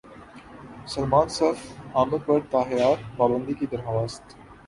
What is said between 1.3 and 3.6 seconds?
صف عامر پر تاحیات پابندی